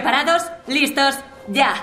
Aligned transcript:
¿Preparados? 0.00 0.50
¿Listos? 0.66 1.18
¡Ya! 1.48 1.74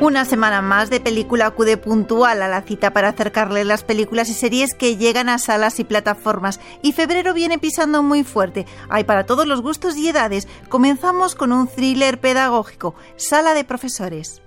Una 0.00 0.24
semana 0.24 0.62
más 0.62 0.90
de 0.90 1.00
película 1.00 1.46
acude 1.46 1.76
puntual 1.76 2.40
a 2.40 2.46
la 2.46 2.62
cita 2.62 2.92
para 2.92 3.08
acercarle 3.08 3.64
las 3.64 3.82
películas 3.82 4.28
y 4.28 4.34
series 4.34 4.74
que 4.74 4.96
llegan 4.96 5.28
a 5.28 5.38
salas 5.38 5.80
y 5.80 5.84
plataformas. 5.84 6.60
Y 6.82 6.92
febrero 6.92 7.34
viene 7.34 7.58
pisando 7.58 8.04
muy 8.04 8.22
fuerte. 8.22 8.64
Hay 8.88 9.02
para 9.02 9.26
todos 9.26 9.48
los 9.48 9.60
gustos 9.60 9.96
y 9.96 10.08
edades. 10.08 10.46
Comenzamos 10.68 11.34
con 11.34 11.50
un 11.50 11.66
thriller 11.66 12.20
pedagógico, 12.20 12.94
Sala 13.16 13.54
de 13.54 13.64
Profesores. 13.64 14.40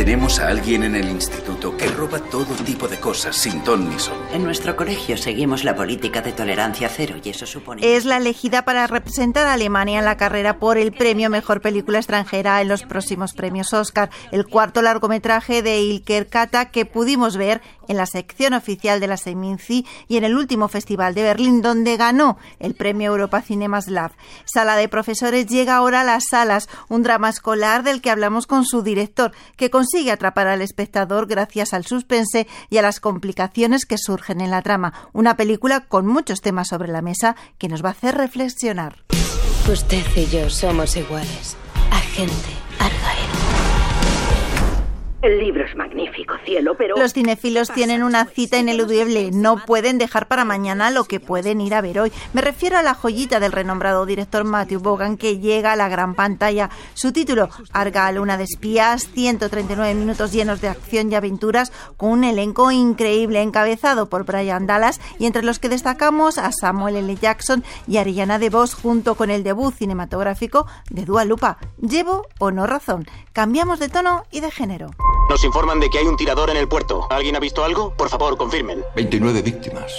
Tenemos 0.00 0.40
a 0.40 0.48
alguien 0.48 0.82
en 0.84 0.94
el 0.94 1.10
instituto 1.10 1.76
que 1.76 1.86
roba 1.86 2.20
todo 2.20 2.54
tipo 2.64 2.88
de 2.88 2.98
cosas 2.98 3.36
sin 3.36 3.62
ton 3.62 3.90
ni 3.90 3.98
son. 3.98 4.16
En 4.32 4.42
nuestro 4.42 4.74
colegio 4.74 5.18
seguimos 5.18 5.62
la 5.62 5.76
política 5.76 6.22
de 6.22 6.32
tolerancia 6.32 6.88
cero 6.88 7.16
y 7.22 7.28
eso 7.28 7.44
supone... 7.44 7.82
Es 7.84 8.06
la 8.06 8.16
elegida 8.16 8.64
para 8.64 8.86
representar 8.86 9.46
a 9.46 9.52
Alemania 9.52 9.98
en 9.98 10.06
la 10.06 10.16
carrera 10.16 10.58
por 10.58 10.78
el 10.78 10.92
premio 10.92 11.28
Mejor 11.28 11.60
Película 11.60 11.98
Extranjera 11.98 12.62
en 12.62 12.68
los 12.68 12.84
próximos 12.84 13.34
premios 13.34 13.74
Oscar, 13.74 14.08
el 14.32 14.46
cuarto 14.46 14.80
largometraje 14.80 15.60
de 15.60 15.82
Ilker 15.82 16.28
Kata 16.28 16.70
que 16.70 16.86
pudimos 16.86 17.36
ver 17.36 17.60
en 17.86 17.98
la 17.98 18.06
sección 18.06 18.54
oficial 18.54 19.00
de 19.00 19.08
la 19.08 19.18
Seminci 19.18 19.84
y 20.08 20.16
en 20.16 20.24
el 20.24 20.36
último 20.36 20.68
festival 20.68 21.12
de 21.12 21.24
Berlín 21.24 21.60
donde 21.60 21.98
ganó 21.98 22.38
el 22.58 22.74
premio 22.74 23.10
Europa 23.10 23.42
Cinemas 23.42 23.88
Lab. 23.88 24.12
Sala 24.44 24.76
de 24.76 24.88
Profesores 24.88 25.46
llega 25.46 25.76
ahora 25.76 26.00
a 26.02 26.04
las 26.04 26.24
salas, 26.30 26.68
un 26.88 27.02
drama 27.02 27.28
escolar 27.28 27.82
del 27.82 28.00
que 28.00 28.10
hablamos 28.10 28.46
con 28.46 28.64
su 28.64 28.82
director, 28.82 29.32
que 29.56 29.68
consigue 29.90 30.12
atrapar 30.12 30.46
al 30.46 30.62
espectador 30.62 31.26
gracias 31.26 31.74
al 31.74 31.84
suspense 31.84 32.46
y 32.68 32.78
a 32.78 32.82
las 32.82 33.00
complicaciones 33.00 33.86
que 33.86 33.98
surgen 33.98 34.40
en 34.40 34.52
la 34.52 34.62
trama. 34.62 34.92
Una 35.12 35.36
película 35.36 35.80
con 35.80 36.06
muchos 36.06 36.42
temas 36.42 36.68
sobre 36.68 36.92
la 36.92 37.02
mesa 37.02 37.34
que 37.58 37.68
nos 37.68 37.82
va 37.84 37.88
a 37.88 37.92
hacer 37.92 38.14
reflexionar. 38.14 39.04
Usted 39.68 40.04
y 40.14 40.26
yo 40.26 40.48
somos 40.48 40.96
iguales. 40.96 41.56
Agente. 41.90 42.69
El 45.22 45.38
libro 45.38 45.66
es 45.66 45.76
magnífico, 45.76 46.34
cielo, 46.46 46.74
pero... 46.78 46.96
Los 46.96 47.12
cinefilos 47.12 47.70
tienen 47.70 48.02
una 48.02 48.24
cita 48.24 48.56
ineludible. 48.56 49.30
No 49.30 49.66
pueden 49.66 49.98
dejar 49.98 50.28
para 50.28 50.46
mañana 50.46 50.90
lo 50.90 51.04
que 51.04 51.20
pueden 51.20 51.60
ir 51.60 51.74
a 51.74 51.82
ver 51.82 52.00
hoy. 52.00 52.10
Me 52.32 52.40
refiero 52.40 52.78
a 52.78 52.82
la 52.82 52.94
joyita 52.94 53.38
del 53.38 53.52
renombrado 53.52 54.06
director 54.06 54.44
Matthew 54.44 54.80
Bogan 54.80 55.18
que 55.18 55.38
llega 55.38 55.72
a 55.72 55.76
la 55.76 55.90
gran 55.90 56.14
pantalla. 56.14 56.70
Su 56.94 57.12
título, 57.12 57.50
Argal, 57.74 58.18
una 58.18 58.38
de 58.38 58.44
espías, 58.44 59.10
139 59.12 59.94
minutos 59.94 60.32
llenos 60.32 60.62
de 60.62 60.68
acción 60.68 61.12
y 61.12 61.14
aventuras, 61.14 61.70
con 61.98 62.12
un 62.12 62.24
elenco 62.24 62.70
increíble 62.70 63.42
encabezado 63.42 64.08
por 64.08 64.24
Brian 64.24 64.66
Dallas 64.66 65.02
y 65.18 65.26
entre 65.26 65.42
los 65.42 65.58
que 65.58 65.68
destacamos 65.68 66.38
a 66.38 66.50
Samuel 66.50 66.96
L. 66.96 67.14
Jackson 67.16 67.62
y 67.86 67.98
Ariana 67.98 68.38
DeVos 68.38 68.72
junto 68.72 69.16
con 69.16 69.28
el 69.30 69.42
debut 69.42 69.74
cinematográfico 69.74 70.66
de 70.88 71.04
Dua 71.04 71.26
Lupa. 71.26 71.58
¿Llevo 71.76 72.26
o 72.38 72.50
no 72.50 72.66
razón? 72.66 73.06
Cambiamos 73.34 73.80
de 73.80 73.90
tono 73.90 74.24
y 74.30 74.40
de 74.40 74.50
género. 74.50 74.90
Nos 75.30 75.44
informan 75.44 75.78
de 75.78 75.88
que 75.90 75.98
hay 75.98 76.06
un 76.08 76.16
tirador 76.16 76.50
en 76.50 76.56
el 76.56 76.66
puerto. 76.66 77.06
¿Alguien 77.08 77.36
ha 77.36 77.38
visto 77.38 77.62
algo? 77.62 77.94
Por 77.94 78.08
favor, 78.08 78.36
confirmen. 78.36 78.84
29 78.96 79.42
víctimas. 79.42 79.92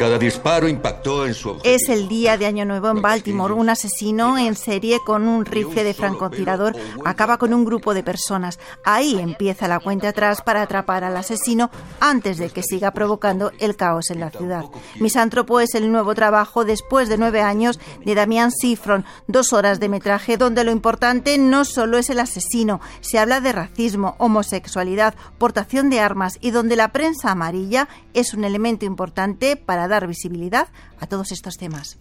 Cada 0.00 0.18
disparo 0.18 0.66
impactó 0.66 1.26
en 1.26 1.34
su 1.34 1.50
objetivo. 1.50 1.74
Es 1.74 1.90
el 1.90 2.08
día 2.08 2.38
de 2.38 2.46
Año 2.46 2.64
Nuevo 2.64 2.88
en 2.88 3.02
Baltimore. 3.02 3.52
Un 3.52 3.68
asesino 3.68 4.38
en 4.38 4.54
serie 4.54 4.98
con 5.04 5.28
un 5.28 5.44
rifle 5.44 5.84
de 5.84 5.92
francotirador 5.92 6.74
acaba 7.04 7.36
con 7.36 7.52
un 7.52 7.66
grupo 7.66 7.92
de 7.92 8.02
personas. 8.02 8.58
Ahí 8.82 9.18
empieza 9.18 9.68
la 9.68 9.78
cuenta 9.78 10.08
atrás 10.08 10.40
para 10.40 10.62
atrapar 10.62 11.04
al 11.04 11.18
asesino 11.18 11.70
antes 12.00 12.38
de 12.38 12.48
que 12.48 12.62
siga 12.62 12.92
provocando 12.92 13.52
el 13.58 13.76
caos 13.76 14.08
en 14.08 14.20
la 14.20 14.30
ciudad. 14.30 14.64
Misántropo 14.98 15.60
es 15.60 15.74
el 15.74 15.92
nuevo 15.92 16.14
trabajo 16.14 16.64
después 16.64 17.10
de 17.10 17.18
nueve 17.18 17.42
años 17.42 17.78
de 18.02 18.14
Damián 18.14 18.52
Sifron. 18.52 19.04
Dos 19.26 19.52
horas 19.52 19.80
de 19.80 19.90
metraje 19.90 20.38
donde 20.38 20.64
lo 20.64 20.70
importante 20.70 21.36
no 21.36 21.66
solo 21.66 21.98
es 21.98 22.08
el 22.08 22.20
asesino, 22.20 22.80
se 23.02 23.18
habla 23.18 23.42
de 23.42 23.52
racismo, 23.52 24.14
homosexualidad, 24.16 25.14
portación 25.36 25.90
de 25.90 26.00
armas 26.00 26.38
y 26.40 26.52
donde 26.52 26.76
la 26.76 26.88
prensa 26.88 27.32
amarilla 27.32 27.86
es 28.14 28.32
un 28.32 28.44
elemento 28.44 28.86
importante 28.86 29.56
para 29.56 29.89
dar 29.90 30.06
visibilidad 30.06 30.68
a 30.98 31.06
todos 31.06 31.32
estos 31.32 31.58
temas. 31.58 31.98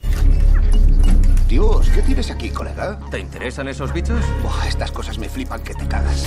Dios, 1.50 1.90
¿qué 1.90 2.04
tienes 2.04 2.30
aquí, 2.30 2.52
colega? 2.52 3.00
¿Te 3.10 3.18
interesan 3.18 3.68
esos 3.68 3.92
bichos? 3.92 4.22
Buah, 4.44 4.68
estas 4.68 4.92
cosas 4.92 5.18
me 5.18 5.28
flipan 5.28 5.64
que 5.64 5.74
te 5.74 5.88
cagas. 5.88 6.24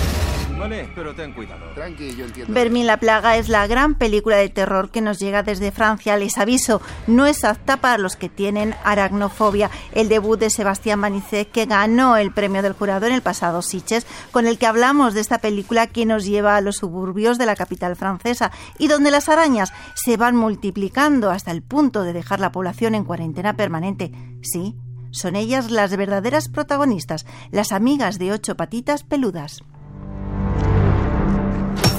Vale, 0.59 0.91
pero 0.97 1.15
ten 1.15 1.33
cuidado. 1.33 1.65
Tranqui, 1.77 2.16
yo 2.16 2.25
entiendo. 2.25 2.53
Vermin 2.53 2.88
la 2.88 2.97
plaga 2.97 3.37
es 3.37 3.49
la 3.49 3.69
gran 3.69 3.94
película 3.94 4.37
de 4.37 4.49
terror 4.49 4.91
que 4.91 5.00
nos 5.00 5.21
llega 5.21 5.44
desde 5.44 5.71
Francia. 5.71 6.16
Les 6.16 6.38
aviso, 6.38 6.82
no 7.06 7.27
es 7.27 7.44
apta 7.44 7.77
para 7.77 7.99
los 7.99 8.16
que 8.16 8.28
tienen 8.28 8.75
aracnofobia. 8.82 9.71
El 9.93 10.09
debut 10.09 10.41
de 10.41 10.50
Sebastián 10.50 10.99
Manizet, 10.99 11.53
que 11.53 11.66
ganó 11.66 12.16
el 12.16 12.32
premio 12.32 12.61
del 12.61 12.72
jurado 12.72 13.06
en 13.06 13.12
el 13.12 13.22
pasado 13.22 13.62
Sitges, 13.62 14.09
con 14.32 14.49
el 14.49 14.59
que 14.59 14.66
hablamos 14.66 15.15
de 15.15 15.21
esta 15.21 15.38
película 15.38 15.87
que 15.87 16.05
nos 16.05 16.25
lleva 16.25 16.56
a 16.56 16.61
los 16.61 16.78
suburbios 16.78 17.38
de 17.38 17.47
la 17.47 17.55
capital 17.55 17.94
francesa 17.94 18.50
y 18.77 18.88
donde 18.88 19.12
las 19.12 19.28
arañas 19.28 19.72
se 19.94 20.16
van 20.16 20.34
multiplicando 20.34 21.31
hasta 21.31 21.53
el 21.53 21.62
punto 21.62 22.03
de 22.03 22.12
dejar 22.12 22.41
la 22.41 22.50
población 22.50 22.97
en 22.97 23.05
cuarentena 23.05 23.55
permanente. 23.55 24.11
Sí, 24.43 24.75
son 25.12 25.37
ellas 25.37 25.71
las 25.71 25.97
verdaderas 25.97 26.49
protagonistas, 26.49 27.25
las 27.53 27.71
amigas 27.71 28.19
de 28.19 28.33
ocho 28.33 28.56
patitas 28.56 29.05
peludas. 29.05 29.62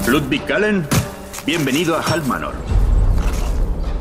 Ludwig 0.06 0.44
Kallen, 0.44 0.86
bienvenido 1.46 1.96
a 1.96 2.02
Hal 2.02 2.26
Manor. 2.26 2.73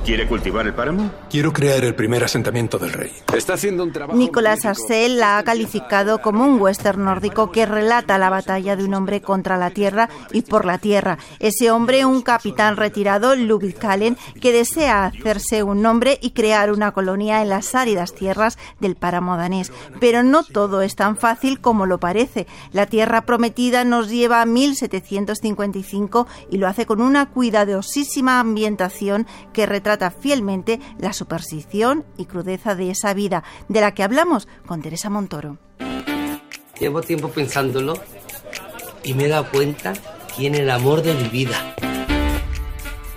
¿Quiere 0.05 0.27
cultivar 0.27 0.67
el 0.67 0.73
páramo? 0.73 1.09
Quiero 1.29 1.53
crear 1.53 1.81
el 1.85 1.95
primer 1.95 2.25
asentamiento 2.25 2.77
del 2.77 2.91
rey. 2.91 3.13
Está 3.33 3.53
haciendo 3.53 3.83
un 3.83 3.93
trabajo. 3.93 4.19
Nicolas 4.19 4.65
Arcel 4.65 5.17
la 5.17 5.37
ha 5.37 5.43
calificado 5.43 6.21
como 6.21 6.45
un 6.45 6.59
western 6.59 7.05
nórdico 7.05 7.53
que 7.53 7.65
relata 7.65 8.17
la 8.17 8.29
batalla 8.29 8.75
de 8.75 8.83
un 8.83 8.95
hombre 8.95 9.21
contra 9.21 9.55
la 9.55 9.69
tierra 9.69 10.09
y 10.33 10.41
por 10.41 10.65
la 10.65 10.77
tierra. 10.77 11.19
Ese 11.39 11.71
hombre, 11.71 12.03
un 12.03 12.21
capitán 12.21 12.75
retirado, 12.75 13.33
Ludwig 13.37 13.77
Kallen, 13.77 14.17
que 14.41 14.51
desea 14.51 15.05
hacerse 15.05 15.63
un 15.63 15.81
nombre 15.81 16.19
y 16.21 16.31
crear 16.31 16.73
una 16.73 16.91
colonia 16.91 17.41
en 17.41 17.47
las 17.47 17.73
áridas 17.73 18.13
tierras 18.13 18.57
del 18.81 18.97
páramo 18.97 19.37
danés. 19.37 19.71
Pero 20.01 20.21
no 20.21 20.43
todo 20.43 20.81
es 20.81 20.97
tan 20.97 21.15
fácil 21.15 21.61
como 21.61 21.85
lo 21.85 21.97
parece. 21.97 22.45
La 22.73 22.87
tierra 22.87 23.21
prometida 23.21 23.85
nos 23.85 24.09
lleva 24.09 24.41
a 24.41 24.45
1755 24.45 26.27
y 26.51 26.57
lo 26.57 26.67
hace 26.67 26.85
con 26.85 26.99
una 26.99 27.29
cuidadosísima 27.29 28.41
ambientación 28.41 29.27
que 29.53 29.65
retrata 29.65 29.92
fielmente 30.11 30.79
la 30.99 31.13
superstición 31.13 32.05
y 32.17 32.25
crudeza 32.25 32.75
de 32.75 32.89
esa 32.91 33.13
vida 33.13 33.43
de 33.67 33.81
la 33.81 33.93
que 33.93 34.03
hablamos 34.03 34.47
con 34.65 34.81
Teresa 34.81 35.09
Montoro. 35.09 35.57
Llevo 36.79 37.01
tiempo 37.01 37.29
pensándolo 37.29 37.93
y 39.03 39.13
me 39.13 39.25
he 39.25 39.27
dado 39.27 39.49
cuenta 39.49 39.93
quién 40.35 40.55
el 40.55 40.69
amor 40.69 41.03
de 41.03 41.13
mi 41.13 41.29
vida. 41.29 41.75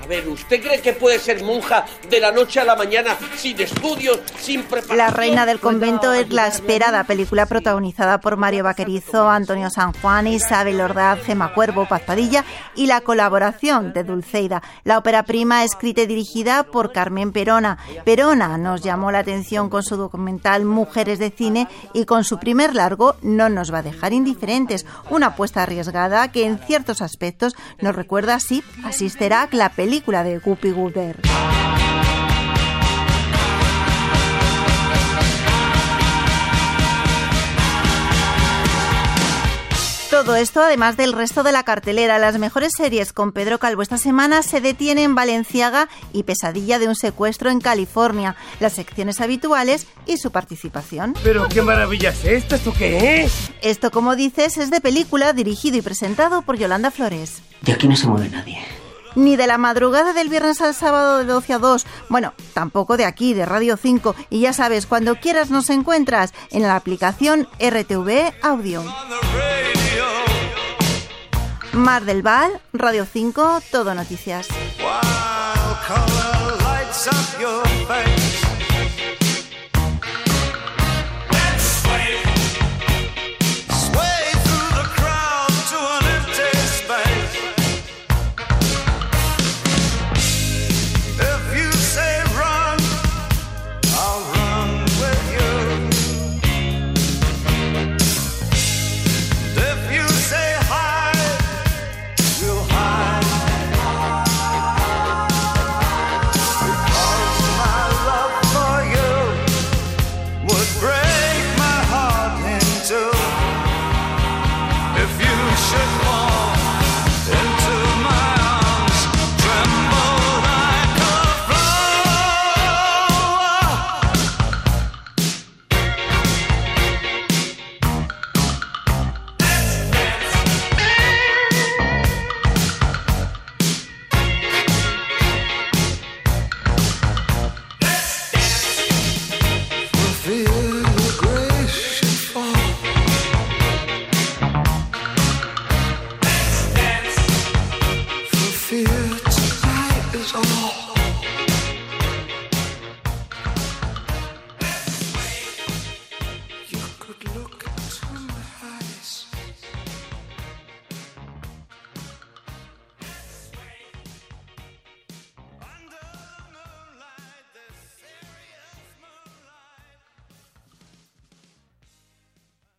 A 0.06 0.08
ver, 0.08 0.28
¿usted 0.28 0.62
cree 0.62 0.80
que 0.80 0.92
puede 0.92 1.18
ser 1.18 1.42
monja 1.42 1.84
de 2.08 2.20
la 2.20 2.30
noche 2.30 2.60
a 2.60 2.64
la 2.64 2.76
mañana 2.76 3.16
sin 3.34 3.60
estudios, 3.60 4.20
sin 4.38 4.62
preparación? 4.62 4.98
La 4.98 5.10
reina 5.10 5.44
del 5.46 5.58
convento 5.58 6.12
es 6.12 6.32
la 6.32 6.46
esperada 6.46 7.02
película 7.02 7.46
protagonizada 7.46 8.20
por 8.20 8.36
Mario 8.36 8.62
Vaquerizo, 8.62 9.28
Antonio 9.28 9.68
San 9.68 9.92
Juan, 9.94 10.28
Isabel 10.28 10.80
Ordaz, 10.80 11.24
Gema 11.24 11.52
Cuervo, 11.54 11.88
Paz 11.88 12.02
Padilla 12.02 12.44
y 12.76 12.86
la 12.86 13.00
colaboración 13.00 13.92
de 13.92 14.04
Dulceida. 14.04 14.62
La 14.84 14.96
ópera 14.98 15.24
prima 15.24 15.64
escrita 15.64 16.02
y 16.02 16.06
dirigida 16.06 16.62
por 16.62 16.92
Carmen 16.92 17.32
Perona. 17.32 17.76
Perona 18.04 18.58
nos 18.58 18.82
llamó 18.82 19.10
la 19.10 19.18
atención 19.18 19.68
con 19.70 19.82
su 19.82 19.96
documental 19.96 20.64
Mujeres 20.64 21.18
de 21.18 21.32
Cine 21.32 21.66
y 21.94 22.04
con 22.04 22.22
su 22.22 22.38
primer 22.38 22.76
largo 22.76 23.16
no 23.22 23.48
nos 23.48 23.74
va 23.74 23.78
a 23.78 23.82
dejar 23.82 24.12
indiferentes. 24.12 24.86
Una 25.10 25.28
apuesta 25.28 25.64
arriesgada 25.64 26.30
que 26.30 26.46
en 26.46 26.60
ciertos 26.60 27.02
aspectos 27.02 27.56
nos 27.80 27.96
recuerda 27.96 28.36
así 28.36 28.62
a 28.84 28.92
Sister 28.92 29.32
Act, 29.32 29.52
la 29.52 29.70
película 29.70 29.95
de 30.04 30.38
Guppy 30.38 30.72
Goulder. 30.72 31.16
Todo 40.10 40.36
esto, 40.36 40.62
además 40.62 40.96
del 40.96 41.12
resto 41.12 41.42
de 41.42 41.52
la 41.52 41.62
cartelera, 41.62 42.18
las 42.18 42.38
mejores 42.38 42.72
series 42.76 43.12
con 43.12 43.32
Pedro 43.32 43.58
Calvo 43.58 43.82
esta 43.82 43.96
semana 43.98 44.42
se 44.42 44.60
detiene 44.60 45.02
en 45.02 45.14
Valenciaga 45.14 45.88
y 46.12 46.22
Pesadilla 46.24 46.78
de 46.78 46.88
un 46.88 46.94
secuestro 46.94 47.50
en 47.50 47.60
California, 47.60 48.36
las 48.60 48.74
secciones 48.74 49.20
habituales 49.20 49.86
y 50.06 50.18
su 50.18 50.30
participación. 50.30 51.14
Pero 51.22 51.48
qué 51.48 51.62
maravilla 51.62 52.10
es 52.10 52.24
esto, 52.24 52.54
¿esto 52.54 52.72
qué 52.76 53.24
es? 53.24 53.50
Esto, 53.62 53.90
como 53.90 54.14
dices, 54.14 54.58
es 54.58 54.70
de 54.70 54.80
película, 54.80 55.32
dirigido 55.32 55.78
y 55.78 55.82
presentado 55.82 56.42
por 56.42 56.56
Yolanda 56.58 56.90
Flores. 56.90 57.42
De 57.62 57.72
aquí 57.72 57.88
no 57.88 57.96
se 57.96 58.06
mueve 58.06 58.28
nadie 58.28 58.58
ni 59.16 59.34
de 59.34 59.48
la 59.48 59.58
madrugada 59.58 60.12
del 60.12 60.28
viernes 60.28 60.60
al 60.60 60.74
sábado 60.74 61.18
de 61.18 61.24
12 61.24 61.54
a 61.54 61.58
2. 61.58 61.86
Bueno, 62.08 62.32
tampoco 62.54 62.96
de 62.96 63.04
aquí, 63.04 63.34
de 63.34 63.44
Radio 63.44 63.76
5. 63.76 64.14
Y 64.30 64.40
ya 64.40 64.52
sabes, 64.52 64.86
cuando 64.86 65.16
quieras 65.16 65.50
nos 65.50 65.68
encuentras 65.70 66.32
en 66.50 66.62
la 66.62 66.76
aplicación 66.76 67.48
RTV 67.58 68.32
Audio. 68.42 68.84
Mar 71.72 72.04
del 72.04 72.22
Val, 72.22 72.60
Radio 72.72 73.06
5, 73.10 73.60
Todo 73.70 73.94
Noticias. 73.94 74.48